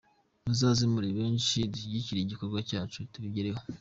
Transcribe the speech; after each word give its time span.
Muzaze 0.45 0.83
muri 0.93 1.09
benshi 1.17 1.55
tukigire 1.73 2.19
igikorwa 2.21 2.59
cyacu, 2.69 2.97
tubigereho. 3.11 3.61